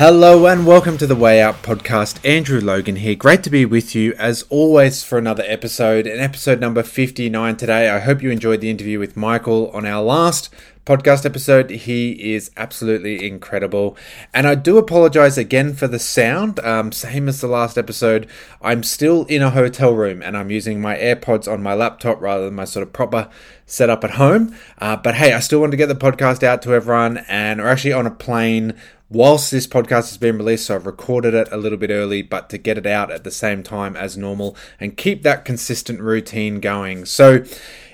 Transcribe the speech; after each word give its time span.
Hello 0.00 0.46
and 0.46 0.66
welcome 0.66 0.96
to 0.96 1.06
the 1.06 1.14
Way 1.14 1.42
Out 1.42 1.62
podcast. 1.62 2.26
Andrew 2.26 2.58
Logan 2.58 2.96
here. 2.96 3.14
Great 3.14 3.42
to 3.42 3.50
be 3.50 3.66
with 3.66 3.94
you 3.94 4.14
as 4.14 4.44
always 4.48 5.04
for 5.04 5.18
another 5.18 5.44
episode, 5.46 6.06
an 6.06 6.18
episode 6.18 6.58
number 6.58 6.82
59 6.82 7.58
today. 7.58 7.90
I 7.90 7.98
hope 7.98 8.22
you 8.22 8.30
enjoyed 8.30 8.62
the 8.62 8.70
interview 8.70 8.98
with 8.98 9.14
Michael 9.14 9.70
on 9.72 9.84
our 9.84 10.02
last 10.02 10.48
podcast 10.86 11.26
episode. 11.26 11.68
He 11.68 12.32
is 12.32 12.50
absolutely 12.56 13.26
incredible. 13.26 13.94
And 14.32 14.46
I 14.46 14.54
do 14.54 14.78
apologize 14.78 15.36
again 15.36 15.74
for 15.74 15.86
the 15.86 15.98
sound. 15.98 16.60
Um, 16.60 16.92
same 16.92 17.28
as 17.28 17.42
the 17.42 17.46
last 17.46 17.76
episode, 17.76 18.26
I'm 18.62 18.82
still 18.82 19.26
in 19.26 19.42
a 19.42 19.50
hotel 19.50 19.92
room 19.92 20.22
and 20.22 20.34
I'm 20.34 20.50
using 20.50 20.80
my 20.80 20.96
AirPods 20.96 21.46
on 21.46 21.62
my 21.62 21.74
laptop 21.74 22.22
rather 22.22 22.46
than 22.46 22.54
my 22.54 22.64
sort 22.64 22.86
of 22.86 22.94
proper 22.94 23.28
setup 23.66 24.02
at 24.02 24.12
home. 24.12 24.56
Uh, 24.78 24.96
but 24.96 25.16
hey, 25.16 25.34
I 25.34 25.40
still 25.40 25.60
want 25.60 25.72
to 25.72 25.76
get 25.76 25.88
the 25.88 25.94
podcast 25.94 26.42
out 26.42 26.62
to 26.62 26.72
everyone 26.72 27.18
and 27.28 27.60
we're 27.60 27.68
actually 27.68 27.92
on 27.92 28.06
a 28.06 28.10
plane 28.10 28.74
whilst 29.10 29.50
this 29.50 29.66
podcast 29.66 30.08
has 30.08 30.16
been 30.16 30.38
released, 30.38 30.66
so 30.66 30.76
I've 30.76 30.86
recorded 30.86 31.34
it 31.34 31.48
a 31.50 31.56
little 31.56 31.78
bit 31.78 31.90
early, 31.90 32.22
but 32.22 32.48
to 32.50 32.58
get 32.58 32.78
it 32.78 32.86
out 32.86 33.10
at 33.10 33.24
the 33.24 33.30
same 33.30 33.62
time 33.62 33.96
as 33.96 34.16
normal 34.16 34.56
and 34.78 34.96
keep 34.96 35.22
that 35.24 35.44
consistent 35.44 36.00
routine 36.00 36.60
going. 36.60 37.04
So 37.04 37.44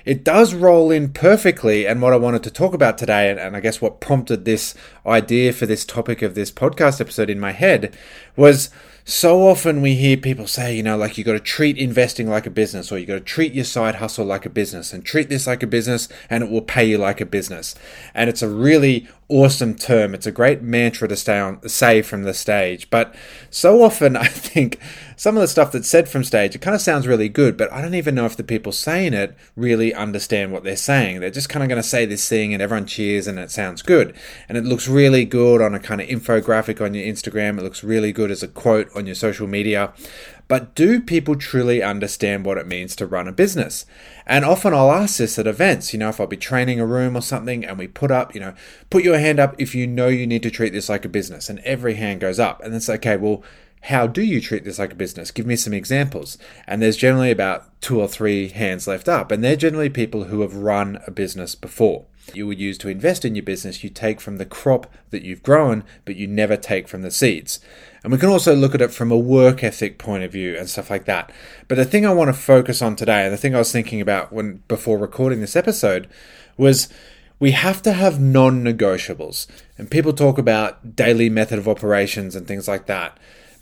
it 0.07 0.23
does 0.23 0.53
roll 0.53 0.89
in 0.89 1.09
perfectly. 1.09 1.85
And 1.85 2.01
what 2.01 2.13
I 2.13 2.17
wanted 2.17 2.41
to 2.43 2.49
talk 2.49 2.73
about 2.73 2.97
today, 2.97 3.29
and, 3.29 3.37
and 3.37 3.57
I 3.57 3.59
guess 3.59 3.81
what 3.81 3.99
prompted 3.99 4.45
this 4.45 4.73
idea 5.05 5.51
for 5.51 5.65
this 5.65 5.83
topic 5.83 6.21
of 6.21 6.33
this 6.33 6.49
podcast 6.49 7.01
episode 7.01 7.29
in 7.29 7.41
my 7.41 7.51
head 7.51 7.93
was 8.37 8.69
so 9.03 9.47
often 9.47 9.81
we 9.81 9.95
hear 9.95 10.15
people 10.15 10.47
say, 10.47 10.75
you 10.75 10.83
know, 10.83 10.97
like 10.97 11.17
you 11.17 11.23
got 11.23 11.33
to 11.33 11.39
treat 11.41 11.77
investing 11.77 12.29
like 12.29 12.45
a 12.45 12.49
business, 12.49 12.91
or 12.91 12.97
you 12.97 13.05
got 13.05 13.13
to 13.15 13.19
treat 13.21 13.53
your 13.53 13.63
side 13.63 13.95
hustle 13.95 14.25
like 14.25 14.45
a 14.45 14.49
business, 14.49 14.91
and 14.91 15.05
treat 15.05 15.29
this 15.29 15.47
like 15.47 15.63
a 15.63 15.67
business, 15.67 16.09
and 16.29 16.43
it 16.43 16.49
will 16.49 16.61
pay 16.61 16.83
you 16.83 16.97
like 16.97 17.21
a 17.21 17.25
business. 17.25 17.73
And 18.13 18.29
it's 18.29 18.41
a 18.41 18.49
really 18.49 19.07
awesome 19.29 19.75
term. 19.75 20.13
It's 20.13 20.25
a 20.25 20.31
great 20.31 20.61
mantra 20.61 21.07
to 21.07 21.15
stay 21.15 21.39
on, 21.39 21.67
say 21.69 22.01
from 22.01 22.23
the 22.23 22.33
stage. 22.33 22.89
But 22.89 23.15
so 23.49 23.81
often, 23.81 24.15
I 24.17 24.27
think 24.27 24.77
some 25.17 25.35
of 25.35 25.41
the 25.41 25.47
stuff 25.47 25.71
that's 25.71 25.89
said 25.89 26.07
from 26.07 26.23
stage, 26.23 26.53
it 26.53 26.61
kind 26.61 26.75
of 26.75 26.81
sounds 26.81 27.07
really 27.07 27.27
good, 27.27 27.57
but 27.57 27.73
I 27.73 27.81
don't 27.81 27.95
even 27.95 28.13
know 28.13 28.27
if 28.27 28.37
the 28.37 28.43
people 28.43 28.71
saying 28.71 29.15
it 29.15 29.35
really 29.55 29.91
understand 29.91 30.51
what 30.51 30.63
they're 30.63 30.77
saying. 30.77 31.19
They're 31.19 31.31
just 31.31 31.49
kind 31.49 31.63
of 31.63 31.69
going 31.69 31.81
to 31.81 31.87
say 31.87 32.05
this 32.05 32.29
thing, 32.29 32.53
and 32.53 32.61
everyone 32.61 32.85
cheers, 32.85 33.25
and 33.25 33.39
it 33.39 33.49
sounds 33.49 33.81
good, 33.81 34.15
and 34.47 34.59
it 34.59 34.63
looks 34.63 34.87
really 34.87 35.25
good 35.25 35.59
on 35.59 35.73
a 35.73 35.79
kind 35.79 35.99
of 35.99 36.07
infographic 36.07 36.79
on 36.79 36.93
your 36.93 37.03
Instagram. 37.03 37.57
It 37.57 37.63
looks 37.63 37.83
really 37.83 38.11
good 38.13 38.29
as 38.29 38.43
a 38.43 38.47
quote 38.47 38.95
on 38.95 39.07
your 39.07 39.15
social 39.15 39.47
media. 39.47 39.91
But 40.47 40.75
do 40.75 41.01
people 41.01 41.35
truly 41.35 41.83
understand 41.83 42.45
what 42.45 42.57
it 42.57 42.67
means 42.67 42.95
to 42.97 43.05
run 43.05 43.27
a 43.27 43.33
business? 43.33 43.85
And 44.25 44.45
often 44.45 44.73
I'll 44.73 44.91
ask 44.91 45.17
this 45.17 45.37
at 45.37 45.47
events, 45.47 45.91
you 45.91 45.99
know, 45.99 46.09
if 46.09 46.21
I'll 46.21 46.27
be 46.27 46.37
training 46.37 46.79
a 46.79 46.85
room 46.85 47.17
or 47.17 47.21
something 47.21 47.65
and 47.65 47.77
we 47.77 47.87
put 47.87 48.11
up, 48.11 48.33
you 48.33 48.39
know, 48.39 48.53
put 48.89 49.03
your 49.03 49.19
hand 49.19 49.39
up 49.39 49.55
if 49.57 49.75
you 49.75 49.87
know 49.87 50.07
you 50.07 50.25
need 50.25 50.43
to 50.43 50.51
treat 50.51 50.71
this 50.71 50.87
like 50.87 51.03
a 51.03 51.09
business. 51.09 51.49
And 51.49 51.59
every 51.59 51.95
hand 51.95 52.21
goes 52.21 52.39
up. 52.39 52.63
And 52.63 52.73
it's 52.73 52.89
okay, 52.89 53.17
well, 53.17 53.43
how 53.87 54.05
do 54.05 54.21
you 54.21 54.41
treat 54.41 54.65
this 54.65 54.79
like 54.79 54.91
a 54.91 54.95
business? 54.95 55.31
Give 55.31 55.45
me 55.45 55.55
some 55.55 55.73
examples. 55.73 56.37
And 56.67 56.81
there's 56.81 56.97
generally 56.97 57.31
about 57.31 57.79
two 57.79 58.01
or 58.01 58.07
three 58.09 58.49
hands 58.49 58.85
left 58.85 59.07
up. 59.07 59.31
And 59.31 59.41
they're 59.41 59.55
generally 59.55 59.89
people 59.89 60.25
who 60.25 60.41
have 60.41 60.55
run 60.55 60.99
a 61.07 61.11
business 61.11 61.55
before. 61.55 62.05
You 62.33 62.45
would 62.47 62.59
use 62.59 62.77
to 62.79 62.89
invest 62.89 63.23
in 63.23 63.35
your 63.35 63.43
business, 63.43 63.85
you 63.85 63.89
take 63.89 64.19
from 64.19 64.37
the 64.37 64.45
crop 64.45 64.91
that 65.11 65.23
you've 65.23 65.41
grown, 65.41 65.85
but 66.03 66.17
you 66.17 66.27
never 66.27 66.57
take 66.57 66.89
from 66.89 67.01
the 67.01 67.11
seeds. 67.11 67.61
And 68.03 68.11
we 68.11 68.19
can 68.19 68.27
also 68.27 68.53
look 68.53 68.75
at 68.75 68.81
it 68.81 68.91
from 68.91 69.09
a 69.09 69.17
work 69.17 69.63
ethic 69.63 69.97
point 69.97 70.25
of 70.25 70.33
view 70.33 70.57
and 70.57 70.69
stuff 70.69 70.89
like 70.89 71.05
that. 71.05 71.31
But 71.69 71.75
the 71.75 71.85
thing 71.85 72.05
I 72.05 72.13
want 72.13 72.27
to 72.27 72.33
focus 72.33 72.81
on 72.81 72.97
today, 72.97 73.23
and 73.23 73.33
the 73.33 73.37
thing 73.37 73.55
I 73.55 73.59
was 73.59 73.71
thinking 73.71 74.01
about 74.01 74.33
when 74.33 74.63
before 74.67 74.97
recording 74.97 75.39
this 75.39 75.55
episode, 75.55 76.09
was 76.57 76.89
we 77.39 77.51
have 77.51 77.81
to 77.83 77.93
have 77.93 78.19
non 78.19 78.65
negotiables. 78.65 79.47
And 79.77 79.89
people 79.89 80.11
talk 80.11 80.37
about 80.37 80.97
daily 80.97 81.29
method 81.29 81.57
of 81.57 81.69
operations 81.69 82.35
and 82.35 82.45
things 82.45 82.67
like 82.67 82.87
that. 82.87 83.17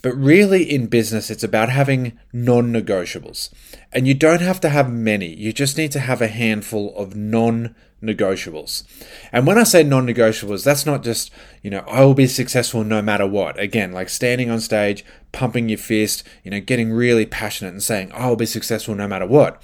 But 0.06 0.18
really, 0.18 0.62
in 0.72 0.86
business, 0.86 1.32
it's 1.32 1.44
about 1.44 1.70
having 1.70 2.20
non 2.32 2.72
negotiables. 2.72 3.50
And 3.92 4.08
you 4.08 4.14
don't 4.14 4.42
have 4.42 4.62
to 4.62 4.70
have 4.70 4.88
many, 4.88 5.34
you 5.34 5.52
just 5.52 5.80
need 5.80 5.92
to 5.94 6.00
have 6.00 6.22
a 6.22 6.28
handful 6.28 6.96
of 6.96 7.16
non 7.16 7.74
negotiables. 8.04 8.84
And 9.32 9.48
when 9.48 9.58
I 9.58 9.64
say 9.64 9.82
non 9.82 10.06
negotiables, 10.06 10.64
that's 10.64 10.86
not 10.86 11.02
just, 11.02 11.32
you 11.64 11.72
know, 11.72 11.84
I 11.88 12.06
will 12.06 12.14
be 12.14 12.28
successful 12.28 12.84
no 12.84 13.02
matter 13.02 13.26
what. 13.26 13.60
Again, 13.60 13.94
like 13.94 14.10
standing 14.10 14.52
on 14.52 14.60
stage, 14.60 15.04
pumping 15.32 15.70
your 15.70 15.80
fist, 15.80 16.24
you 16.44 16.52
know, 16.52 16.60
getting 16.60 16.94
really 16.94 17.26
passionate 17.26 17.74
and 17.74 17.82
saying, 17.82 18.12
I 18.12 18.30
will 18.30 18.36
be 18.36 18.46
successful 18.46 18.94
no 18.94 19.08
matter 19.08 19.26
what. 19.26 19.60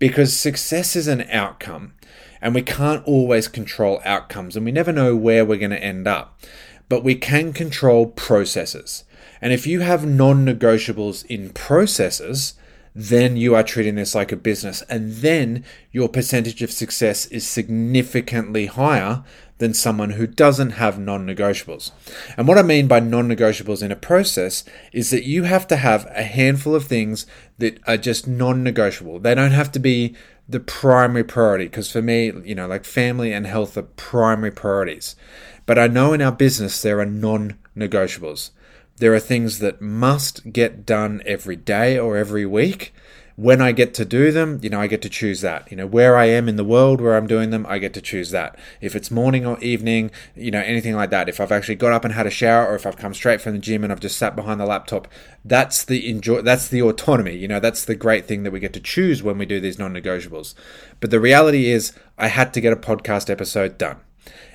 Because 0.00 0.36
success 0.36 0.96
is 0.96 1.06
an 1.06 1.20
outcome. 1.30 1.94
And 2.40 2.52
we 2.52 2.62
can't 2.62 3.06
always 3.06 3.46
control 3.46 4.02
outcomes, 4.04 4.56
and 4.56 4.66
we 4.66 4.72
never 4.72 4.90
know 4.90 5.14
where 5.14 5.44
we're 5.44 5.56
going 5.56 5.70
to 5.70 5.80
end 5.80 6.08
up. 6.08 6.40
But 6.88 7.04
we 7.04 7.14
can 7.14 7.52
control 7.52 8.08
processes. 8.08 9.04
And 9.40 9.52
if 9.52 9.66
you 9.66 9.80
have 9.80 10.06
non 10.06 10.44
negotiables 10.44 11.24
in 11.26 11.50
processes, 11.50 12.54
then 12.94 13.36
you 13.36 13.54
are 13.54 13.62
treating 13.62 13.96
this 13.96 14.14
like 14.14 14.30
a 14.30 14.36
business. 14.36 14.82
And 14.82 15.14
then 15.14 15.64
your 15.90 16.08
percentage 16.08 16.62
of 16.62 16.70
success 16.70 17.26
is 17.26 17.46
significantly 17.46 18.66
higher 18.66 19.24
than 19.58 19.74
someone 19.74 20.10
who 20.10 20.26
doesn't 20.26 20.70
have 20.70 20.98
non 20.98 21.26
negotiables. 21.26 21.90
And 22.36 22.46
what 22.46 22.58
I 22.58 22.62
mean 22.62 22.86
by 22.86 23.00
non 23.00 23.28
negotiables 23.28 23.82
in 23.82 23.92
a 23.92 23.96
process 23.96 24.64
is 24.92 25.10
that 25.10 25.24
you 25.24 25.44
have 25.44 25.66
to 25.68 25.76
have 25.76 26.06
a 26.10 26.22
handful 26.22 26.74
of 26.74 26.84
things 26.84 27.26
that 27.58 27.80
are 27.86 27.96
just 27.96 28.26
non 28.26 28.62
negotiable. 28.62 29.18
They 29.18 29.34
don't 29.34 29.52
have 29.52 29.72
to 29.72 29.78
be 29.78 30.14
the 30.48 30.60
primary 30.60 31.24
priority 31.24 31.66
because 31.66 31.90
for 31.90 32.02
me, 32.02 32.32
you 32.44 32.54
know, 32.54 32.66
like 32.66 32.84
family 32.84 33.32
and 33.32 33.46
health 33.46 33.76
are 33.76 33.82
primary 33.82 34.50
priorities. 34.50 35.16
But 35.66 35.78
I 35.78 35.86
know 35.86 36.12
in 36.12 36.20
our 36.20 36.32
business 36.32 36.82
there 36.82 37.00
are 37.00 37.06
non 37.06 37.56
negotiables. 37.76 38.50
There 38.98 39.12
are 39.14 39.20
things 39.20 39.58
that 39.58 39.80
must 39.80 40.52
get 40.52 40.86
done 40.86 41.22
every 41.26 41.56
day 41.56 41.98
or 41.98 42.16
every 42.16 42.46
week. 42.46 42.94
When 43.36 43.60
I 43.60 43.72
get 43.72 43.94
to 43.94 44.04
do 44.04 44.30
them, 44.30 44.60
you 44.62 44.70
know, 44.70 44.80
I 44.80 44.86
get 44.86 45.02
to 45.02 45.08
choose 45.08 45.40
that. 45.40 45.68
You 45.68 45.76
know, 45.76 45.88
where 45.88 46.16
I 46.16 46.26
am 46.26 46.48
in 46.48 46.54
the 46.54 46.62
world, 46.62 47.00
where 47.00 47.16
I'm 47.16 47.26
doing 47.26 47.50
them, 47.50 47.66
I 47.68 47.78
get 47.78 47.92
to 47.94 48.00
choose 48.00 48.30
that. 48.30 48.56
If 48.80 48.94
it's 48.94 49.10
morning 49.10 49.44
or 49.44 49.58
evening, 49.58 50.12
you 50.36 50.52
know, 50.52 50.60
anything 50.60 50.94
like 50.94 51.10
that. 51.10 51.28
If 51.28 51.40
I've 51.40 51.50
actually 51.50 51.74
got 51.74 51.92
up 51.92 52.04
and 52.04 52.14
had 52.14 52.28
a 52.28 52.30
shower, 52.30 52.68
or 52.68 52.76
if 52.76 52.86
I've 52.86 52.96
come 52.96 53.12
straight 53.12 53.40
from 53.40 53.54
the 53.54 53.58
gym 53.58 53.82
and 53.82 53.92
I've 53.92 53.98
just 53.98 54.16
sat 54.16 54.36
behind 54.36 54.60
the 54.60 54.66
laptop, 54.66 55.08
that's 55.44 55.84
the 55.84 56.08
enjoy. 56.08 56.42
That's 56.42 56.68
the 56.68 56.82
autonomy. 56.82 57.34
You 57.34 57.48
know, 57.48 57.58
that's 57.58 57.84
the 57.84 57.96
great 57.96 58.26
thing 58.26 58.44
that 58.44 58.52
we 58.52 58.60
get 58.60 58.72
to 58.74 58.80
choose 58.80 59.24
when 59.24 59.36
we 59.36 59.46
do 59.46 59.58
these 59.58 59.80
non-negotiables. 59.80 60.54
But 61.00 61.10
the 61.10 61.18
reality 61.18 61.70
is, 61.70 61.92
I 62.16 62.28
had 62.28 62.54
to 62.54 62.60
get 62.60 62.72
a 62.72 62.76
podcast 62.76 63.28
episode 63.28 63.76
done, 63.76 63.96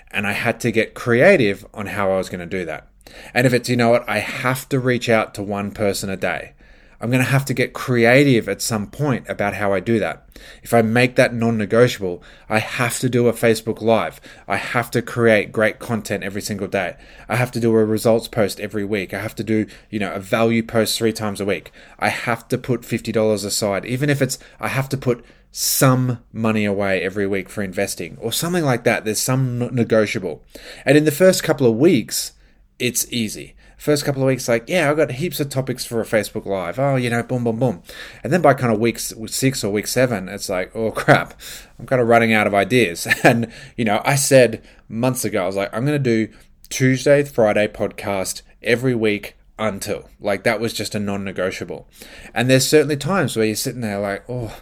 and 0.09 0.25
I 0.25 0.31
had 0.31 0.61
to 0.61 0.71
get 0.71 0.93
creative 0.93 1.65
on 1.73 1.87
how 1.87 2.11
I 2.11 2.17
was 2.17 2.29
going 2.29 2.39
to 2.39 2.45
do 2.45 2.63
that. 2.63 2.87
And 3.33 3.47
if 3.47 3.53
it's, 3.53 3.69
you 3.69 3.75
know 3.75 3.89
what, 3.89 4.07
I 4.07 4.19
have 4.19 4.67
to 4.69 4.79
reach 4.79 5.09
out 5.09 5.33
to 5.35 5.43
one 5.43 5.71
person 5.71 6.09
a 6.09 6.17
day, 6.17 6.53
I'm 7.01 7.09
going 7.09 7.23
to 7.23 7.29
have 7.29 7.45
to 7.45 7.53
get 7.53 7.73
creative 7.73 8.49
at 8.49 8.61
some 8.61 8.87
point 8.87 9.29
about 9.29 9.53
how 9.53 9.71
I 9.71 9.79
do 9.79 9.99
that. 9.99 10.27
If 10.63 10.73
I 10.73 10.81
make 10.81 11.15
that 11.15 11.33
non 11.33 11.57
negotiable, 11.57 12.21
I 12.49 12.59
have 12.59 12.99
to 12.99 13.09
do 13.09 13.27
a 13.27 13.33
Facebook 13.33 13.81
Live. 13.81 14.19
I 14.47 14.57
have 14.57 14.91
to 14.91 15.01
create 15.01 15.53
great 15.53 15.79
content 15.79 16.23
every 16.23 16.41
single 16.41 16.67
day. 16.67 16.97
I 17.29 17.37
have 17.37 17.51
to 17.51 17.59
do 17.59 17.73
a 17.73 17.85
results 17.85 18.27
post 18.27 18.59
every 18.59 18.83
week. 18.83 19.13
I 19.13 19.19
have 19.19 19.35
to 19.35 19.43
do, 19.43 19.65
you 19.89 19.99
know, 19.99 20.11
a 20.11 20.19
value 20.19 20.61
post 20.61 20.97
three 20.97 21.13
times 21.13 21.39
a 21.39 21.45
week. 21.45 21.71
I 21.99 22.09
have 22.09 22.47
to 22.49 22.57
put 22.57 22.81
$50 22.81 23.45
aside, 23.45 23.85
even 23.85 24.09
if 24.09 24.21
it's, 24.21 24.37
I 24.59 24.67
have 24.67 24.89
to 24.89 24.97
put 24.97 25.23
some 25.51 26.19
money 26.31 26.65
away 26.65 27.01
every 27.01 27.25
week 27.25 27.49
for 27.49 27.63
investing 27.63 28.17
or 28.19 28.31
something 28.31 28.63
like 28.63 28.83
that. 28.83 29.05
There's 29.05 29.21
some 29.21 29.59
negotiable. 29.73 30.43
And 30.85 30.97
in 30.97 31.05
the 31.05 31.11
first 31.11 31.43
couple 31.43 31.65
of 31.65 31.77
weeks, 31.77 32.33
it's 32.79 33.11
easy. 33.11 33.55
First 33.77 34.03
couple 34.03 34.21
of 34.21 34.27
weeks, 34.27 34.49
like, 34.49 34.65
yeah, 34.67 34.89
I've 34.89 34.97
got 34.97 35.11
heaps 35.11 35.39
of 35.39 35.49
topics 35.49 35.85
for 35.85 36.01
a 36.01 36.05
Facebook 36.05 36.45
Live. 36.45 36.79
Oh, 36.79 36.97
you 36.97 37.09
know, 37.09 37.23
boom, 37.23 37.45
boom, 37.45 37.59
boom. 37.59 37.81
And 38.23 38.33
then 38.33 38.41
by 38.41 38.53
kind 38.53 38.73
of 38.73 38.79
week 38.79 38.99
six 38.99 39.63
or 39.63 39.71
week 39.71 39.87
seven, 39.87 40.27
it's 40.27 40.49
like, 40.49 40.75
oh 40.75 40.91
crap, 40.95 41.39
I'm 41.77 41.85
kind 41.85 42.01
of 42.01 42.07
running 42.07 42.33
out 42.33 42.47
of 42.47 42.53
ideas. 42.53 43.07
And, 43.23 43.51
you 43.77 43.85
know, 43.85 44.01
I 44.05 44.15
said 44.15 44.65
months 44.87 45.23
ago, 45.23 45.43
I 45.43 45.45
was 45.45 45.55
like, 45.55 45.73
I'm 45.73 45.85
going 45.85 46.01
to 46.01 46.27
do 46.27 46.33
Tuesday, 46.69 47.23
Friday 47.23 47.67
podcast 47.67 48.41
every 48.61 48.95
week 48.95 49.37
until. 49.57 50.09
Like, 50.19 50.43
that 50.43 50.59
was 50.59 50.73
just 50.73 50.95
a 50.95 50.99
non 50.99 51.23
negotiable. 51.23 51.87
And 52.33 52.49
there's 52.49 52.67
certainly 52.67 52.97
times 52.97 53.35
where 53.35 53.45
you're 53.45 53.55
sitting 53.55 53.81
there 53.81 53.99
like, 53.99 54.23
oh, 54.29 54.57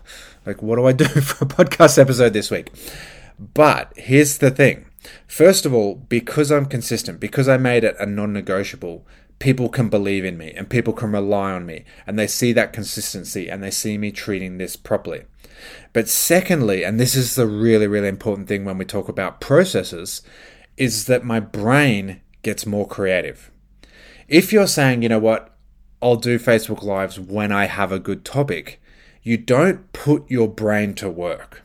like, 0.46 0.62
what 0.62 0.76
do 0.76 0.86
I 0.86 0.92
do 0.92 1.06
for 1.22 1.46
a 1.46 1.48
podcast 1.48 1.98
episode 1.98 2.34
this 2.34 2.52
week? 2.52 2.72
But 3.40 3.94
here's 3.96 4.40
the 4.40 4.52
thing 4.52 4.87
First 5.28 5.66
of 5.66 5.74
all, 5.74 5.96
because 5.96 6.52
I'm 6.52 6.66
consistent, 6.66 7.20
because 7.20 7.48
I 7.48 7.58
made 7.58 7.84
it 7.84 7.96
a 8.00 8.06
non 8.06 8.34
negotiable, 8.34 9.06
people 9.40 9.70
can 9.70 9.90
believe 9.90 10.26
in 10.26 10.38
me 10.38 10.52
and 10.56 10.70
people 10.70 10.94
can 10.94 11.12
rely 11.12 11.52
on 11.52 11.66
me 11.66 11.84
and 12.06 12.18
they 12.18 12.28
see 12.28 12.54
that 12.54 12.74
consistency 12.74 13.50
and 13.50 13.62
they 13.64 13.72
see 13.72 13.98
me 13.98 14.12
treating 14.12 14.58
this 14.58 14.76
properly. 14.76 15.26
But 15.94 16.08
secondly, 16.08 16.84
and 16.84 17.00
this 17.00 17.16
is 17.16 17.36
the 17.36 17.48
really, 17.48 17.88
really 17.88 18.08
important 18.08 18.48
thing 18.48 18.66
when 18.66 18.78
we 18.78 18.86
talk 18.86 19.10
about 19.10 19.42
processes, 19.42 20.22
is 20.76 21.06
that 21.06 21.24
my 21.24 21.40
brain 21.40 22.22
gets 22.44 22.66
more 22.66 22.88
creative. 22.88 23.52
If 24.28 24.54
you're 24.54 24.68
saying, 24.68 25.02
you 25.02 25.10
know 25.10 25.20
what, 25.20 25.56
I'll 26.02 26.16
do 26.18 26.38
Facebook 26.38 26.84
Lives 26.84 27.20
when 27.20 27.52
I 27.52 27.66
have 27.66 27.92
a 27.92 28.00
good 28.00 28.24
topic, 28.24 28.80
you 29.24 29.38
don't 29.38 29.92
put 29.94 30.30
your 30.30 30.48
brain 30.48 30.94
to 30.96 31.10
work. 31.10 31.64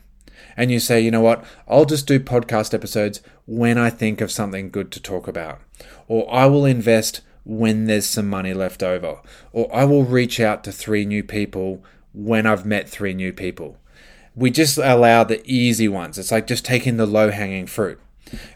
And 0.55 0.71
you 0.71 0.79
say, 0.79 1.01
you 1.01 1.11
know 1.11 1.21
what, 1.21 1.43
I'll 1.67 1.85
just 1.85 2.07
do 2.07 2.19
podcast 2.19 2.73
episodes 2.73 3.21
when 3.45 3.77
I 3.77 3.89
think 3.89 4.21
of 4.21 4.31
something 4.31 4.69
good 4.69 4.91
to 4.91 5.01
talk 5.01 5.27
about. 5.27 5.59
Or 6.07 6.31
I 6.33 6.45
will 6.45 6.65
invest 6.65 7.21
when 7.45 7.85
there's 7.85 8.05
some 8.05 8.29
money 8.29 8.53
left 8.53 8.83
over. 8.83 9.21
Or 9.51 9.73
I 9.73 9.85
will 9.85 10.03
reach 10.03 10.39
out 10.39 10.63
to 10.63 10.71
three 10.71 11.05
new 11.05 11.23
people 11.23 11.83
when 12.13 12.45
I've 12.45 12.65
met 12.65 12.89
three 12.89 13.13
new 13.13 13.33
people. 13.33 13.77
We 14.35 14.49
just 14.49 14.77
allow 14.77 15.23
the 15.23 15.41
easy 15.45 15.87
ones. 15.87 16.17
It's 16.17 16.31
like 16.31 16.47
just 16.47 16.65
taking 16.65 16.97
the 16.97 17.05
low 17.05 17.31
hanging 17.31 17.67
fruit. 17.67 17.99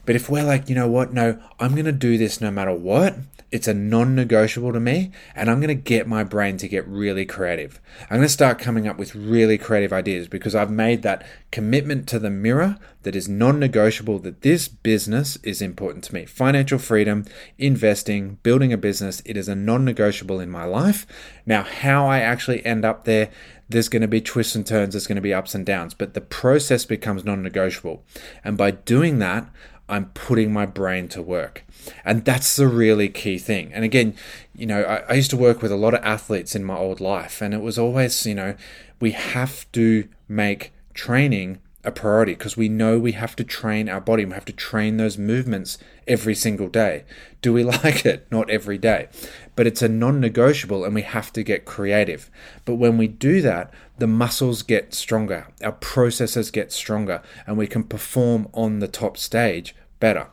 But 0.06 0.16
if 0.16 0.30
we're 0.30 0.44
like, 0.44 0.70
you 0.70 0.76
know 0.76 0.88
what, 0.88 1.14
no, 1.14 1.40
I'm 1.60 1.74
going 1.74 1.86
to 1.86 1.92
do 1.92 2.18
this 2.18 2.42
no 2.42 2.50
matter 2.50 2.74
what, 2.74 3.16
it's 3.50 3.68
a 3.68 3.74
non 3.74 4.14
negotiable 4.14 4.74
to 4.74 4.80
me, 4.80 5.12
and 5.34 5.50
I'm 5.50 5.60
going 5.62 5.70
to 5.70 5.74
get 5.74 6.08
my 6.08 6.24
brain 6.24 6.58
to 6.58 6.68
get 6.68 6.88
really 6.88 7.26
creative. 7.26 7.80
I'm 8.04 8.18
going 8.18 8.22
to 8.24 8.30
start 8.30 8.60
coming 8.60 8.88
up 8.88 8.98
with 8.98 9.16
really 9.16 9.58
creative 9.58 9.94
ideas 9.94 10.28
because 10.28 10.54
I've 10.54 10.70
made 10.70 11.02
that 11.04 11.26
commitment 11.52 12.08
to 12.10 12.20
the 12.20 12.30
mirror 12.30 12.78
that 13.04 13.16
is 13.16 13.30
non 13.30 13.58
negotiable 13.58 14.20
that 14.20 14.42
this 14.42 14.68
business 14.68 15.38
is 15.44 15.62
important 15.62 16.04
to 16.06 16.14
me. 16.14 16.26
Financial 16.26 16.78
freedom, 16.78 17.24
investing, 17.58 18.38
building 18.44 18.74
a 18.74 18.78
business, 18.78 19.22
it 19.26 19.38
is 19.38 19.48
a 19.48 19.56
non 19.56 19.86
negotiable 19.86 20.42
in 20.42 20.50
my 20.50 20.66
life. 20.66 21.08
Now, 21.46 21.64
how 21.64 22.06
I 22.06 22.20
actually 22.20 22.66
end 22.66 22.84
up 22.84 23.06
there, 23.06 23.30
there's 23.70 23.90
going 23.90 24.02
to 24.02 24.10
be 24.10 24.20
twists 24.20 24.56
and 24.56 24.68
turns, 24.68 24.94
there's 24.94 25.08
going 25.08 25.16
to 25.16 25.22
be 25.22 25.34
ups 25.34 25.56
and 25.56 25.66
downs, 25.66 25.94
but 25.94 26.14
the 26.14 26.22
process 26.22 26.84
becomes 26.84 27.24
non 27.24 27.44
negotiable. 27.44 28.04
And 28.44 28.58
by 28.58 28.72
doing 28.72 29.20
that, 29.20 29.50
I'm 29.90 30.06
putting 30.08 30.52
my 30.52 30.66
brain 30.66 31.08
to 31.10 31.22
work. 31.22 31.64
And 32.04 32.26
that's 32.26 32.56
the 32.56 32.68
really 32.68 33.10
key 33.10 33.38
thing. 33.38 33.72
And 33.74 33.86
again, 33.86 34.16
you 34.56 34.66
know, 34.66 34.82
I, 34.82 34.98
I, 35.10 35.14
used 35.14 35.30
to 35.30 35.38
work 35.38 35.62
with 35.62 35.72
a 35.72 35.78
lot 35.78 35.94
of 35.94 36.04
athletes 36.04 36.56
in 36.56 36.64
my 36.64 36.76
old 36.76 37.00
life, 37.00 37.42
and 37.42 37.54
it 37.54 37.62
was 37.62 37.80
always, 37.80 38.26
you 38.26 38.36
know, 38.36 38.56
we 39.00 39.12
have 39.12 39.72
to 39.72 40.08
make 40.28 40.74
training 40.94 41.60
a 41.88 41.92
priority 41.92 42.34
because 42.34 42.58
we 42.58 42.68
know 42.70 43.00
we 43.00 43.14
have 43.14 43.36
to 43.38 43.44
train 43.44 43.88
our 43.88 44.02
body. 44.02 44.26
We 44.26 44.34
have 44.34 44.46
to 44.46 44.54
train 44.54 44.98
those 44.98 45.18
movements 45.18 45.78
every 46.06 46.36
single 46.36 46.68
day. 46.68 47.06
Do 47.42 47.54
we 47.54 47.64
like 47.84 48.06
it? 48.06 48.28
Not 48.30 48.50
every 48.50 48.78
day. 48.78 49.08
But 49.56 49.66
it's 49.66 49.82
a 49.82 49.88
non 49.88 50.20
negotiable 50.20 50.84
and 50.84 50.94
we 50.94 51.02
have 51.02 51.32
to 51.34 51.44
get 51.44 51.66
creative. 51.66 52.30
But 52.66 52.76
when 52.76 52.98
we 52.98 53.08
do 53.08 53.42
that, 53.42 53.74
the 53.98 54.08
muscles 54.08 54.62
get 54.62 54.94
stronger, 54.94 55.48
our 55.64 55.72
processes 55.72 56.52
get 56.52 56.72
stronger, 56.72 57.24
and 57.48 57.58
we 57.58 57.66
can 57.66 57.84
perform 57.84 58.48
on 58.54 58.80
the 58.80 58.88
top 58.88 59.18
stage 59.18 59.76
better. 60.00 60.28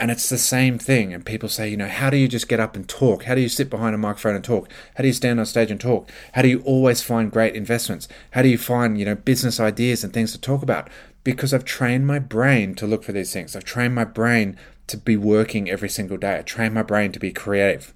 And 0.00 0.10
it's 0.10 0.28
the 0.28 0.38
same 0.38 0.78
thing. 0.78 1.14
And 1.14 1.24
people 1.24 1.48
say, 1.48 1.68
you 1.68 1.76
know, 1.76 1.88
how 1.88 2.10
do 2.10 2.16
you 2.16 2.26
just 2.26 2.48
get 2.48 2.58
up 2.58 2.74
and 2.74 2.88
talk? 2.88 3.24
How 3.24 3.34
do 3.34 3.40
you 3.40 3.48
sit 3.48 3.70
behind 3.70 3.94
a 3.94 3.98
microphone 3.98 4.34
and 4.34 4.44
talk? 4.44 4.68
How 4.96 5.02
do 5.02 5.06
you 5.06 5.12
stand 5.12 5.38
on 5.38 5.46
stage 5.46 5.70
and 5.70 5.80
talk? 5.80 6.10
How 6.32 6.42
do 6.42 6.48
you 6.48 6.60
always 6.62 7.00
find 7.00 7.30
great 7.30 7.54
investments? 7.54 8.08
How 8.32 8.42
do 8.42 8.48
you 8.48 8.58
find, 8.58 8.98
you 8.98 9.04
know, 9.04 9.14
business 9.14 9.60
ideas 9.60 10.02
and 10.02 10.12
things 10.12 10.32
to 10.32 10.40
talk 10.40 10.62
about? 10.62 10.90
Because 11.22 11.54
I've 11.54 11.64
trained 11.64 12.06
my 12.06 12.18
brain 12.18 12.74
to 12.74 12.86
look 12.86 13.04
for 13.04 13.12
these 13.12 13.32
things. 13.32 13.54
I've 13.54 13.64
trained 13.64 13.94
my 13.94 14.04
brain 14.04 14.56
to 14.88 14.96
be 14.96 15.16
working 15.16 15.70
every 15.70 15.88
single 15.88 16.16
day. 16.16 16.38
I 16.38 16.42
train 16.42 16.74
my 16.74 16.82
brain 16.82 17.12
to 17.12 17.20
be 17.20 17.32
creative. 17.32 17.94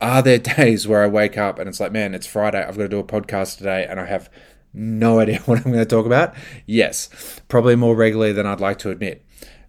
Are 0.00 0.22
there 0.22 0.38
days 0.56 0.86
where 0.86 1.02
I 1.02 1.08
wake 1.08 1.36
up 1.36 1.58
and 1.58 1.68
it's 1.68 1.80
like, 1.80 1.92
man, 1.92 2.14
it's 2.14 2.26
Friday. 2.26 2.62
I've 2.62 2.76
got 2.76 2.84
to 2.84 2.88
do 2.88 2.98
a 3.00 3.04
podcast 3.04 3.58
today 3.58 3.86
and 3.88 3.98
I 3.98 4.06
have 4.06 4.30
no 4.72 5.18
idea 5.20 5.40
what 5.40 5.58
I'm 5.58 5.72
going 5.72 5.78
to 5.78 5.84
talk 5.84 6.06
about? 6.06 6.34
Yes, 6.64 7.40
probably 7.48 7.76
more 7.76 7.96
regularly 7.96 8.32
than 8.32 8.46
I'd 8.46 8.60
like 8.60 8.78
to 8.80 8.90
admit. 8.90 9.24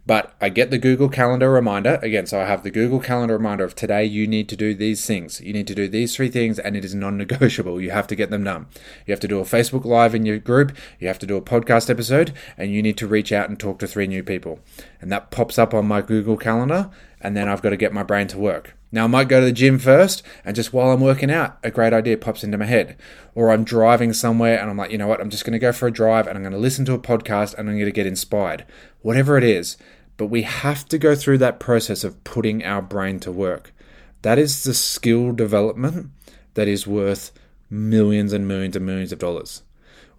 But 0.08 0.36
I 0.40 0.50
get 0.50 0.70
the 0.70 0.78
Google 0.78 1.10
Calendar 1.10 1.52
reminder 1.52 2.00
again. 2.04 2.28
So 2.28 2.40
I 2.40 2.46
have 2.46 2.62
the 2.62 2.70
Google 2.70 3.00
Calendar 3.00 3.38
reminder 3.38 3.64
of 3.64 3.74
today, 3.74 4.06
you 4.06 4.28
need 4.28 4.48
to 4.50 4.56
do 4.56 4.76
these 4.76 5.04
things. 5.06 5.42
You 5.42 5.52
need 5.52 5.66
to 5.68 5.74
do 5.74 5.88
these 5.88 6.16
three 6.16 6.30
things, 6.30 6.60
and 6.60 6.78
it 6.78 6.86
is 6.86 6.94
non 6.94 7.18
negotiable. 7.18 7.82
You 7.82 7.90
have 7.92 8.08
to 8.08 8.16
get 8.16 8.30
them 8.30 8.44
done. 8.44 8.68
You 9.08 9.12
have 9.14 9.20
to 9.22 9.28
do 9.28 9.40
a 9.40 9.44
Facebook 9.44 9.84
Live 9.84 10.14
in 10.14 10.26
your 10.26 10.38
group, 10.38 10.76
you 11.00 11.08
have 11.08 11.20
to 11.20 11.26
do 11.26 11.38
a 11.38 11.42
podcast 11.42 11.90
episode, 11.90 12.34
and 12.58 12.72
you 12.72 12.84
need 12.84 12.98
to 12.98 13.08
reach 13.08 13.32
out 13.32 13.50
and 13.50 13.60
talk 13.60 13.80
to 13.80 13.88
three 13.88 14.08
new 14.08 14.24
people. 14.24 14.60
And 15.02 15.12
that 15.12 15.32
pops 15.32 15.58
up 15.58 15.74
on 15.74 15.88
my 15.88 16.02
Google 16.02 16.38
Calendar, 16.38 16.92
and 17.20 17.36
then 17.36 17.48
I've 17.48 17.62
got 17.64 17.72
to 17.72 17.78
get 17.78 17.94
my 17.94 18.04
brain 18.04 18.28
to 18.28 18.38
work. 18.38 18.76
Now, 18.92 19.06
I 19.06 19.08
might 19.08 19.28
go 19.28 19.40
to 19.40 19.46
the 19.46 19.52
gym 19.52 19.78
first, 19.80 20.24
and 20.46 20.56
just 20.56 20.72
while 20.72 20.92
I'm 20.92 21.02
working 21.02 21.32
out, 21.32 21.58
a 21.64 21.72
great 21.72 21.92
idea 21.92 22.18
pops 22.18 22.44
into 22.44 22.58
my 22.58 22.66
head. 22.66 22.96
Or 23.34 23.52
I'm 23.52 23.66
driving 23.66 24.14
somewhere, 24.14 24.58
and 24.58 24.70
I'm 24.70 24.78
like, 24.78 24.92
you 24.92 24.98
know 24.98 25.08
what, 25.08 25.20
I'm 25.20 25.30
just 25.30 25.44
going 25.44 25.54
to 25.54 25.60
go 25.60 25.74
for 25.74 25.88
a 25.88 25.92
drive, 25.92 26.28
and 26.28 26.38
I'm 26.38 26.44
going 26.44 26.54
to 26.54 26.60
listen 26.60 26.86
to 26.86 26.94
a 26.94 27.00
podcast, 27.00 27.56
and 27.56 27.68
I'm 27.68 27.76
going 27.76 27.86
to 27.86 27.92
get 27.92 28.06
inspired. 28.06 28.66
Whatever 29.02 29.38
it 29.38 29.44
is, 29.44 29.76
but 30.18 30.28
we 30.28 30.44
have 30.44 30.88
to 30.90 30.98
go 30.98 31.16
through 31.16 31.38
that 31.40 31.60
process 31.60 32.04
of 32.04 32.24
putting 32.24 32.64
our 32.64 32.82
brain 32.82 33.20
to 33.22 33.32
work. 33.32 33.74
That 34.22 34.40
is 34.40 34.64
the 34.64 34.74
skill 34.74 35.32
development 35.34 36.12
that 36.56 36.68
is 36.68 36.88
worth 36.88 37.32
millions 37.70 38.34
and 38.34 38.48
millions 38.48 38.76
and 38.76 38.86
millions 38.86 39.12
of 39.12 39.20
dollars. 39.20 39.64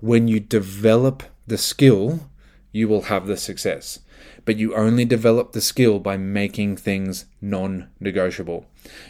When 0.00 0.28
you 0.28 0.40
develop 0.40 1.22
the 1.46 1.58
skill, 1.58 2.28
you 2.72 2.88
will 2.88 3.02
have 3.02 3.26
the 3.26 3.36
success. 3.36 4.00
But 4.44 4.56
you 4.56 4.74
only 4.74 5.04
develop 5.04 5.52
the 5.52 5.60
skill 5.60 5.98
by 5.98 6.16
making 6.16 6.76
things 6.76 7.24
non 7.40 7.88
negotiable. 7.98 8.66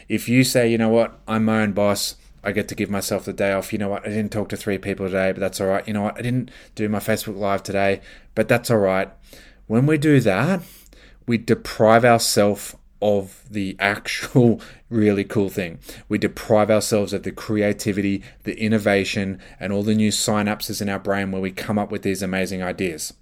If 0.09 0.29
you 0.29 0.44
say, 0.44 0.71
you 0.71 0.79
know 0.79 0.88
what, 0.88 1.21
I'm 1.29 1.44
my 1.44 1.62
own 1.62 1.73
boss, 1.73 2.17
I 2.43 2.53
get 2.53 2.69
to 2.69 2.75
give 2.75 2.88
myself 2.88 3.25
the 3.25 3.33
day 3.33 3.53
off. 3.53 3.73
You 3.73 3.79
know 3.79 3.88
what? 3.88 4.06
I 4.06 4.11
didn't 4.11 4.33
talk 4.33 4.49
to 4.50 4.56
three 4.56 4.79
people 4.79 5.06
today, 5.06 5.33
but 5.33 5.41
that's 5.41 5.61
all 5.61 5.67
right. 5.67 5.87
You 5.87 5.94
know 5.94 6.03
what? 6.03 6.17
I 6.17 6.23
didn't 6.23 6.50
do 6.75 6.88
my 6.88 7.00
Facebook 7.00 7.37
Live 7.37 7.65
today, 7.65 8.00
but 8.37 8.49
that's 8.49 8.71
all 8.71 8.79
right. 8.79 9.11
When 9.66 9.86
we 9.86 9.98
do 9.98 10.20
that, 10.20 10.62
we 11.26 11.38
deprive 11.38 12.04
ourselves 12.04 12.76
of 13.02 13.42
the 13.50 13.76
actual 13.78 14.60
really 14.90 15.24
cool 15.24 15.50
thing. 15.50 15.78
We 16.08 16.18
deprive 16.18 16.70
ourselves 16.70 17.12
of 17.12 17.24
the 17.24 17.32
creativity, 17.32 18.22
the 18.44 18.58
innovation, 18.58 19.40
and 19.58 19.72
all 19.72 19.82
the 19.82 19.94
new 19.94 20.10
synapses 20.10 20.80
in 20.80 20.88
our 20.88 20.98
brain 20.98 21.30
where 21.30 21.42
we 21.42 21.50
come 21.50 21.78
up 21.78 21.90
with 21.90 22.02
these 22.02 22.22
amazing 22.22 22.62
ideas. 22.62 23.12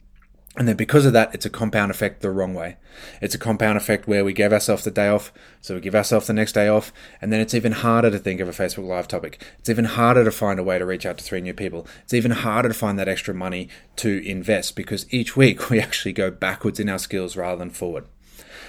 And 0.56 0.68
then 0.68 0.76
because 0.76 1.04
of 1.04 1.12
that, 1.14 1.34
it's 1.34 1.46
a 1.46 1.50
compound 1.50 1.90
effect 1.90 2.20
the 2.20 2.30
wrong 2.30 2.54
way. 2.54 2.76
It's 3.20 3.34
a 3.34 3.38
compound 3.38 3.76
effect 3.76 4.06
where 4.06 4.24
we 4.24 4.32
give 4.32 4.52
ourselves 4.52 4.84
the 4.84 4.90
day 4.92 5.08
off, 5.08 5.32
so 5.60 5.74
we 5.74 5.80
give 5.80 5.96
ourselves 5.96 6.28
the 6.28 6.32
next 6.32 6.52
day 6.52 6.68
off, 6.68 6.92
and 7.20 7.32
then 7.32 7.40
it's 7.40 7.54
even 7.54 7.72
harder 7.72 8.08
to 8.12 8.20
think 8.20 8.38
of 8.38 8.48
a 8.48 8.52
Facebook 8.52 8.86
Live 8.86 9.08
topic. 9.08 9.44
It's 9.58 9.68
even 9.68 9.84
harder 9.84 10.22
to 10.24 10.30
find 10.30 10.60
a 10.60 10.64
way 10.64 10.78
to 10.78 10.86
reach 10.86 11.06
out 11.06 11.18
to 11.18 11.24
three 11.24 11.40
new 11.40 11.54
people. 11.54 11.88
It's 12.04 12.14
even 12.14 12.30
harder 12.30 12.68
to 12.68 12.74
find 12.74 12.96
that 13.00 13.08
extra 13.08 13.34
money 13.34 13.68
to 13.96 14.24
invest 14.24 14.76
because 14.76 15.12
each 15.12 15.36
week 15.36 15.70
we 15.70 15.80
actually 15.80 16.12
go 16.12 16.30
backwards 16.30 16.78
in 16.78 16.88
our 16.88 17.00
skills 17.00 17.36
rather 17.36 17.58
than 17.58 17.70
forward. 17.70 18.06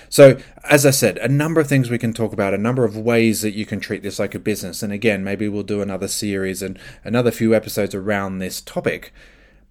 So, 0.09 0.37
as 0.63 0.85
I 0.85 0.91
said, 0.91 1.17
a 1.17 1.27
number 1.27 1.59
of 1.59 1.67
things 1.67 1.89
we 1.89 1.97
can 1.97 2.13
talk 2.13 2.33
about, 2.33 2.53
a 2.53 2.59
number 2.59 2.85
of 2.85 2.97
ways 2.97 3.41
that 3.41 3.53
you 3.53 3.65
can 3.65 3.79
treat 3.79 4.03
this 4.03 4.19
like 4.19 4.35
a 4.35 4.39
business. 4.39 4.81
And 4.81 4.93
again, 4.93 5.23
maybe 5.23 5.47
we'll 5.47 5.63
do 5.63 5.81
another 5.81 6.07
series 6.07 6.61
and 6.61 6.79
another 7.03 7.31
few 7.31 7.53
episodes 7.53 7.93
around 7.93 8.39
this 8.39 8.61
topic. 8.61 9.13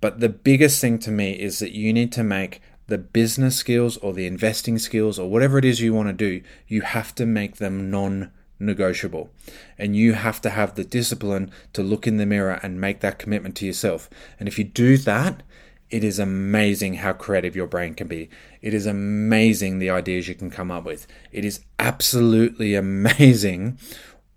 But 0.05 0.21
the 0.21 0.29
biggest 0.29 0.83
thing 0.83 0.99
to 0.99 1.11
me 1.11 1.33
is 1.33 1.61
that 1.61 1.73
you 1.73 1.91
need 1.91 2.13
to 2.13 2.23
make 2.23 2.61
the 2.89 2.99
business 2.99 3.57
skills 3.57 3.97
or 3.97 4.13
the 4.13 4.27
investing 4.27 4.77
skills 4.77 5.19
or 5.19 5.31
whatever 5.31 5.57
it 5.57 5.65
is 5.65 5.81
you 5.81 5.95
want 5.95 6.09
to 6.09 6.13
do, 6.13 6.43
you 6.69 6.83
have 6.83 7.15
to 7.15 7.25
make 7.25 7.57
them 7.57 7.91
non 7.91 8.31
negotiable. 8.59 9.31
And 9.79 9.97
you 9.97 10.13
have 10.13 10.43
to 10.43 10.51
have 10.51 10.75
the 10.75 10.85
discipline 10.85 11.51
to 11.73 11.83
look 11.83 12.07
in 12.07 12.19
the 12.19 12.27
mirror 12.27 12.61
and 12.63 12.79
make 12.79 13.01
that 13.01 13.19
commitment 13.19 13.57
to 13.57 13.65
yourself. 13.65 14.11
And 14.39 14.47
if 14.47 14.59
you 14.59 14.65
do 14.65 14.99
that, 14.99 15.43
it 15.89 16.05
is 16.05 16.19
amazing 16.19 16.97
how 16.97 17.15
creative 17.15 17.57
your 17.57 17.67
brain 17.67 17.95
can 17.95 18.07
be. 18.07 18.29
It 18.61 18.75
is 18.75 18.85
amazing 18.85 19.79
the 19.79 19.89
ideas 19.89 20.29
you 20.29 20.35
can 20.35 20.51
come 20.51 20.71
up 20.71 20.85
with. 20.85 21.07
It 21.33 21.47
is 21.47 21.65
absolutely 21.79 22.75
amazing 22.87 23.79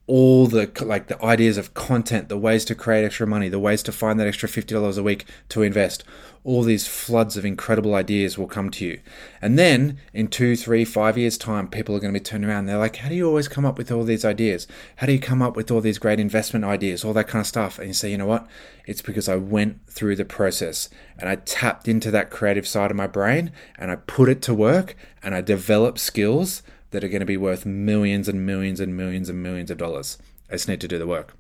all 0.08 0.48
the 0.48 0.72
like 0.82 1.08
the 1.08 1.22
ideas 1.24 1.58
of 1.58 1.74
content, 1.74 2.30
the 2.30 2.38
ways 2.38 2.64
to 2.66 2.74
create 2.74 3.04
extra 3.04 3.28
money, 3.28 3.50
the 3.50 3.60
ways 3.60 3.84
to 3.84 3.92
find 3.92 4.18
that 4.20 4.28
extra 4.28 4.48
$50 4.48 4.98
a 4.98 5.04
week 5.04 5.26
to 5.50 5.62
invest. 5.62 6.06
All 6.46 6.64
these 6.64 6.88
floods 6.88 7.36
of 7.36 7.44
incredible 7.44 7.94
ideas 7.94 8.38
will 8.38 8.48
come 8.48 8.70
to 8.72 8.86
you. 8.86 9.02
And 9.42 9.60
then 9.60 9.98
in 10.14 10.30
two, 10.30 10.56
three, 10.56 10.86
five 10.86 11.18
years' 11.18 11.38
time, 11.38 11.68
people 11.68 11.94
are 11.94 12.00
going 12.00 12.14
to 12.14 12.20
be 12.20 12.24
turning 12.24 12.50
around. 12.50 12.68
They're 12.68 12.78
like, 12.78 12.96
How 12.98 13.10
do 13.10 13.16
you 13.16 13.28
always 13.28 13.50
come 13.50 13.66
up 13.66 13.78
with 13.78 13.92
all 13.92 14.06
these 14.06 14.24
ideas? 14.24 14.66
How 14.98 15.08
do 15.08 15.14
you 15.14 15.20
come 15.20 15.42
up 15.42 15.58
with 15.58 15.70
all 15.70 15.82
these 15.82 16.00
great 16.00 16.22
investment 16.22 16.64
ideas, 16.64 17.04
all 17.04 17.12
that 17.14 17.28
kind 17.28 17.42
of 17.42 17.48
stuff? 17.48 17.78
And 17.78 17.90
you 17.90 17.94
say, 17.94 18.10
You 18.10 18.18
know 18.18 18.26
what? 18.26 18.48
It's 18.86 19.02
because 19.02 19.28
I 19.28 19.36
went 19.36 19.86
through 19.90 20.16
the 20.16 20.24
process 20.24 20.90
and 21.20 21.28
I 21.28 21.36
tapped 21.36 21.90
into 21.90 22.12
that 22.12 22.30
creative 22.30 22.66
side 22.66 22.92
of 22.92 22.98
my 22.98 23.08
brain 23.08 23.52
and 23.78 23.92
I 23.92 23.98
put 23.98 24.30
it 24.30 24.42
to 24.44 24.54
work 24.54 24.96
and 25.22 25.36
I 25.36 25.42
developed 25.42 26.00
skills 26.00 26.64
that 26.92 27.04
are 27.04 27.10
going 27.10 27.20
to 27.20 27.26
be 27.26 27.38
worth 27.38 27.66
millions 27.66 28.28
and 28.28 28.46
millions 28.46 28.80
and 28.80 28.96
millions 28.96 29.30
and 29.30 29.42
millions 29.44 29.72
of 29.72 29.78
dollars. 29.78 30.18
I 30.50 30.54
just 30.54 30.68
need 30.68 30.82
to 30.82 30.88
do 30.88 30.98
the 30.98 31.08
work. 31.08 31.36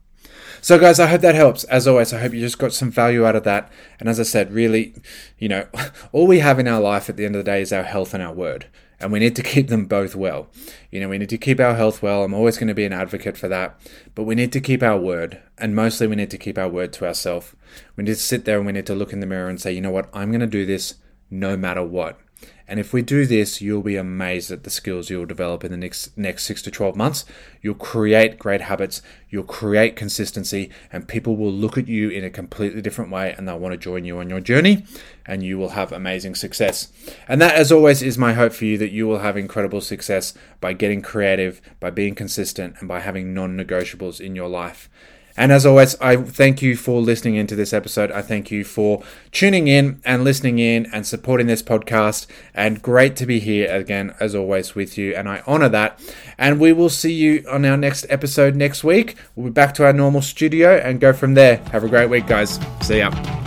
So, 0.62 0.80
guys, 0.80 1.00
I 1.00 1.08
hope 1.08 1.22
that 1.22 1.36
helps. 1.36 1.63
As 1.66 1.88
always, 1.88 2.13
I 2.13 2.20
hope 2.20 2.34
you 2.34 2.39
just 2.39 2.58
got 2.58 2.74
some 2.74 2.92
value 2.92 3.25
out 3.25 3.36
of 3.36 3.44
that. 3.44 3.72
And 4.00 4.10
as 4.10 4.20
I 4.20 4.24
said, 4.24 4.51
really, 4.51 4.96
you 5.38 5.48
know, 5.48 5.68
all 6.12 6.27
we 6.27 6.39
have 6.39 6.60
in 6.60 6.68
our 6.68 6.82
life 6.82 7.10
at 7.10 7.18
the 7.18 7.25
end 7.25 7.36
of 7.36 7.46
the 7.46 7.51
day 7.51 7.62
is 7.62 7.72
our 7.72 7.84
health 7.84 8.13
and 8.13 8.24
our 8.24 8.34
word. 8.34 8.66
And 9.00 9.12
we 9.12 9.20
need 9.20 9.36
to 9.36 9.44
keep 9.44 9.68
them 9.68 9.86
both 9.86 10.16
well. 10.16 10.48
You 10.89 11.00
know, 11.00 11.10
we 11.10 11.20
need 11.20 11.30
to 11.30 11.38
keep 11.38 11.60
our 11.60 11.75
health 11.75 12.01
well. 12.01 12.24
I'm 12.24 12.34
always 12.34 12.58
going 12.58 12.68
to 12.68 12.74
be 12.74 12.86
an 12.86 12.94
advocate 12.94 13.38
for 13.38 13.48
that. 13.48 13.80
But 14.16 14.24
we 14.24 14.34
need 14.34 14.51
to 14.54 14.60
keep 14.60 14.82
our 14.82 14.98
word. 14.98 15.39
And 15.60 15.75
mostly, 15.75 16.08
we 16.08 16.16
need 16.16 16.32
to 16.32 16.38
keep 16.38 16.58
our 16.58 16.68
word 16.68 16.94
to 16.94 17.06
ourselves. 17.06 17.56
We 17.96 18.04
need 18.04 18.12
to 18.12 18.16
sit 18.16 18.46
there 18.46 18.58
and 18.58 18.66
we 18.66 18.74
need 18.74 18.88
to 18.88 18.96
look 18.96 19.13
in 19.13 19.20
the 19.20 19.27
mirror 19.27 19.50
and 19.50 19.62
say, 19.62 19.72
you 19.72 19.82
know 19.82 19.92
what, 19.92 20.10
I'm 20.13 20.32
going 20.32 20.42
to 20.42 20.48
do 20.48 20.66
this 20.66 20.96
no 21.30 21.56
matter 21.56 21.84
what. 21.84 22.20
And 22.67 22.82
if 22.82 22.91
we 22.91 23.01
do 23.01 23.25
this, 23.25 23.62
you'll 23.62 23.82
be 23.82 23.96
amazed 23.96 24.51
at 24.51 24.63
the 24.63 24.70
skills 24.70 25.10
you'll 25.10 25.25
develop 25.25 25.63
in 25.63 25.72
the 25.72 25.77
next 25.77 26.17
next 26.17 26.44
6 26.46 26.62
to 26.63 26.72
12 26.72 26.98
months. 26.98 27.24
You'll 27.62 27.75
create 27.75 28.38
great 28.38 28.62
habits, 28.62 29.01
you'll 29.29 29.44
create 29.44 29.96
consistency, 29.96 30.70
and 30.91 31.08
people 31.08 31.38
will 31.38 31.51
look 31.51 31.77
at 31.77 31.88
you 31.88 32.10
in 32.10 32.25
a 32.25 32.29
completely 32.29 32.82
different 32.82 33.10
way 33.10 33.34
and 33.38 33.48
they'll 33.48 33.60
want 33.60 33.72
to 33.72 33.77
join 33.77 34.03
you 34.03 34.20
on 34.20 34.29
your 34.29 34.41
journey 34.41 34.86
and 35.25 35.44
you 35.44 35.58
will 35.58 35.70
have 35.70 35.94
amazing 35.94 36.36
success. 36.36 36.91
And 37.27 37.41
that 37.41 37.56
as 37.56 37.72
always 37.72 38.03
is 38.03 38.17
my 38.17 38.34
hope 38.34 38.51
for 38.51 38.65
you 38.65 38.77
that 38.79 38.91
you 38.91 39.08
will 39.08 39.20
have 39.20 39.38
incredible 39.38 39.82
success 39.82 40.34
by 40.60 40.74
getting 40.74 41.01
creative, 41.01 41.62
by 41.79 41.89
being 41.89 42.15
consistent, 42.15 42.75
and 42.79 42.88
by 42.88 43.00
having 43.00 43.34
non-negotiables 43.34 44.20
in 44.20 44.36
your 44.36 44.50
life. 44.50 44.89
And 45.38 45.51
as 45.51 45.65
always, 45.65 45.96
I 46.01 46.17
thank 46.17 46.62
you 46.62 46.75
for 46.75 47.00
listening 47.00 47.36
into 47.36 47.56
this 47.56 47.72
episode. 47.72 48.12
I 48.12 48.22
thank 48.22 48.50
you 48.51 48.63
for 48.63 49.03
tuning 49.32 49.67
in 49.67 50.01
and 50.03 50.24
listening 50.24 50.60
in 50.60 50.88
and 50.91 51.06
supporting 51.06 51.48
this 51.48 51.62
podcast. 51.63 52.25
And 52.53 52.82
great 52.82 53.15
to 53.17 53.25
be 53.25 53.39
here 53.39 53.72
again, 53.74 54.15
as 54.20 54.34
always, 54.34 54.74
with 54.75 54.98
you. 54.98 55.15
And 55.15 55.29
I 55.29 55.44
honor 55.46 55.70
that. 55.70 56.00
And 56.38 56.60
we 56.60 56.74
will 56.74 56.89
see 56.89 57.13
you 57.13 57.46
on 57.50 57.63
our 57.65 57.77
next 57.77 58.06
episode 58.10 58.56
next 58.56 58.84
week. 58.84 59.15
We'll 59.36 59.46
be 59.46 59.51
back 59.51 59.74
to 59.75 59.86
our 59.86 59.94
normal 59.94 60.24
studio 60.24 60.77
and 60.77 61.00
go 61.00 61.13
from 61.13 61.36
there. 61.36 61.58
Have 61.72 61.84
a 61.84 61.89
great 61.89 62.10
week, 62.10 62.27
guys. 62.27 62.60
See 62.82 62.98
ya. 62.98 63.47